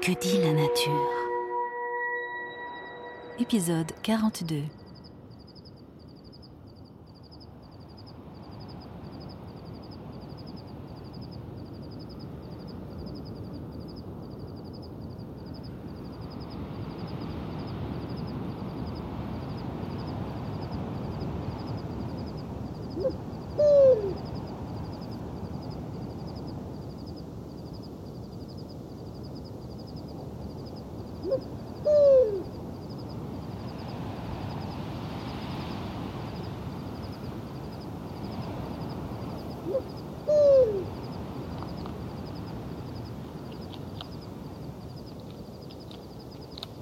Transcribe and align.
Que 0.00 0.12
dit 0.20 0.38
la 0.40 0.52
nature. 0.52 1.10
Épisode 3.40 3.90
42 4.04 4.62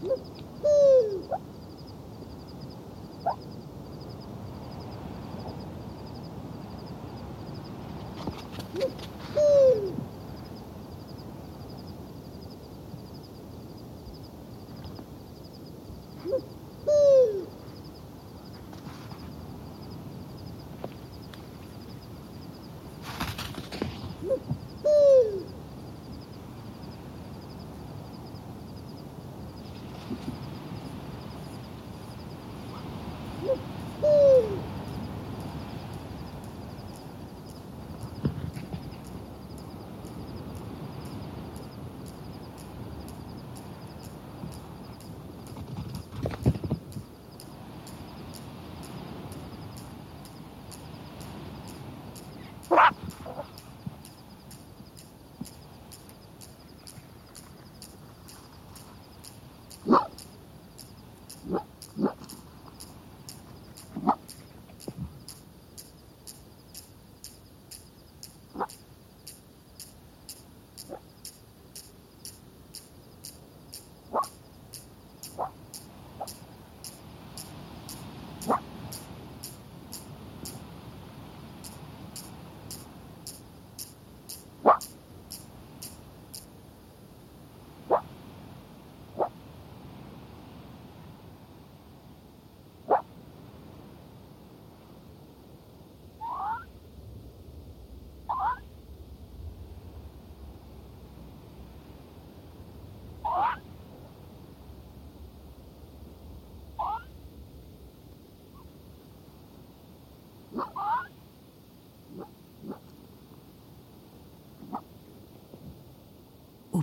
au 0.02 0.31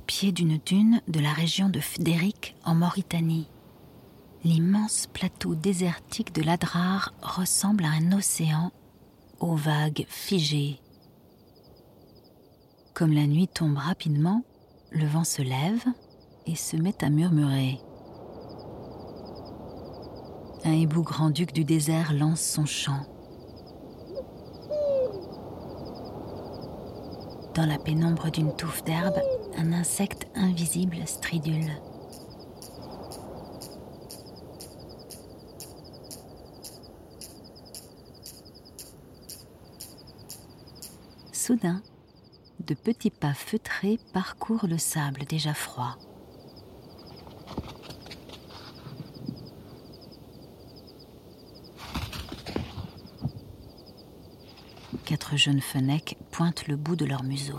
pied 0.09 0.31
d'une 0.31 0.57
dune 0.65 1.01
de 1.07 1.19
la 1.19 1.31
région 1.31 1.69
de 1.69 1.79
Fdérik 1.79 2.55
en 2.65 2.73
Mauritanie. 2.73 3.47
L'immense 4.43 5.05
plateau 5.05 5.53
désertique 5.53 6.33
de 6.33 6.41
l'Adrar 6.41 7.13
ressemble 7.21 7.85
à 7.85 7.89
un 7.89 8.11
océan 8.13 8.71
aux 9.39 9.55
vagues 9.55 10.07
figées. 10.09 10.79
Comme 12.95 13.13
la 13.13 13.27
nuit 13.27 13.47
tombe 13.47 13.77
rapidement, 13.77 14.43
le 14.89 15.05
vent 15.05 15.23
se 15.23 15.43
lève 15.43 15.85
et 16.47 16.55
se 16.55 16.75
met 16.75 17.03
à 17.03 17.11
murmurer. 17.11 17.77
Un 20.63 20.73
hibou 20.73 21.03
grand-duc 21.03 21.53
du 21.53 21.65
désert 21.65 22.13
lance 22.13 22.41
son 22.41 22.65
chant. 22.65 23.05
Dans 27.53 27.65
la 27.65 27.77
pénombre 27.77 28.31
d'une 28.31 28.55
touffe 28.55 28.83
d'herbe, 28.83 29.19
un 29.57 29.73
insecte 29.73 30.27
invisible 30.35 30.97
stridule. 31.05 31.71
Soudain, 41.33 41.81
de 42.59 42.75
petits 42.75 43.09
pas 43.09 43.33
feutrés 43.33 43.99
parcourent 44.13 44.67
le 44.67 44.77
sable 44.77 45.25
déjà 45.25 45.53
froid. 45.53 45.97
Quatre 55.09 55.37
jeunes 55.37 55.59
fennecs 55.59 56.19
pointent 56.29 56.67
le 56.67 56.75
bout 56.75 56.95
de 56.95 57.03
leur 57.03 57.23
museau. 57.23 57.57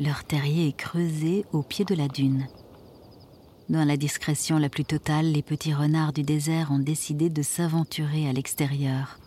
Leur 0.00 0.24
terrier 0.24 0.66
est 0.66 0.76
creusé 0.76 1.46
au 1.52 1.62
pied 1.62 1.84
de 1.84 1.94
la 1.94 2.08
dune. 2.08 2.48
Dans 3.68 3.84
la 3.84 3.96
discrétion 3.96 4.58
la 4.58 4.68
plus 4.68 4.84
totale, 4.84 5.30
les 5.30 5.42
petits 5.42 5.72
renards 5.72 6.12
du 6.12 6.24
désert 6.24 6.72
ont 6.72 6.80
décidé 6.80 7.30
de 7.30 7.42
s'aventurer 7.42 8.28
à 8.28 8.32
l'extérieur. 8.32 9.20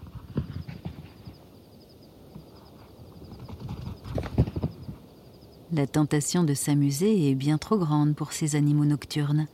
La 5.71 5.87
tentation 5.87 6.43
de 6.43 6.53
s'amuser 6.53 7.29
est 7.29 7.35
bien 7.35 7.57
trop 7.57 7.77
grande 7.77 8.17
pour 8.17 8.33
ces 8.33 8.57
animaux 8.57 8.83
nocturnes. 8.83 9.47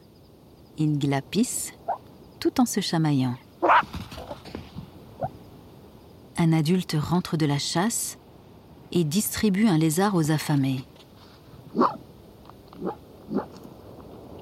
Ils 0.80 0.98
glapissent 0.98 1.74
tout 2.40 2.60
en 2.60 2.66
se 2.66 2.80
chamaillant. 2.80 3.36
Un 6.44 6.54
adulte 6.54 6.98
rentre 7.00 7.38
de 7.38 7.46
la 7.46 7.60
chasse 7.60 8.18
et 8.92 9.04
distribue 9.04 9.68
un 9.68 9.78
lézard 9.78 10.16
aux 10.16 10.32
affamés. 10.32 10.84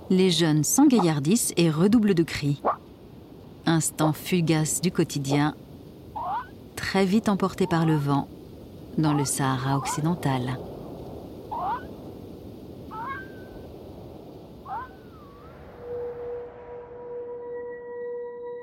Les 0.09 0.31
jeunes 0.31 0.63
s'engaillardissent 0.63 1.53
et 1.57 1.69
redoublent 1.69 2.13
de 2.13 2.23
cris. 2.23 2.61
Instant 3.65 4.13
fugace 4.13 4.79
du 4.79 4.93
quotidien, 4.93 5.55
très 6.77 7.03
vite 7.03 7.27
emporté 7.27 7.67
par 7.67 7.85
le 7.85 7.97
vent 7.97 8.29
dans 8.97 9.13
le 9.13 9.25
Sahara 9.25 9.77
occidental. 9.77 10.57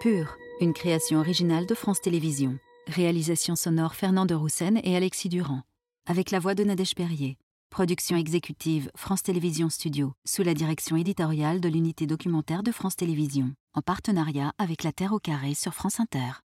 Pur, 0.01 0.39
une 0.63 0.73
création 0.73 1.19
originale 1.19 1.67
de 1.67 1.75
France 1.75 2.01
Télévisions. 2.01 2.59
Réalisation 2.89 3.57
sonore 3.57 3.97
Fernand 3.97 4.27
de 4.27 4.35
Roussen 4.35 4.79
et 4.85 4.95
Alexis 4.97 5.29
Durand. 5.29 5.63
Avec 6.09 6.31
la 6.31 6.39
voix 6.39 6.55
de 6.55 6.63
Nadège 6.63 6.95
Perrier. 6.95 7.37
Production 7.69 8.17
exécutive 8.17 8.93
France 8.95 9.25
Télévisions 9.25 9.71
Studio, 9.71 10.13
sous 10.25 10.45
la 10.45 10.55
direction 10.55 10.97
éditoriale 10.97 11.61
de 11.61 11.69
l'unité 11.69 12.07
documentaire 12.07 12.63
de 12.63 12.71
France 12.71 12.95
Télévisions, 12.95 13.53
en 13.75 13.83
partenariat 13.83 14.53
avec 14.59 14.85
La 14.85 14.93
Terre 14.93 15.15
au 15.15 15.19
Carré 15.19 15.55
sur 15.55 15.75
France 15.75 15.99
Inter. 15.99 16.46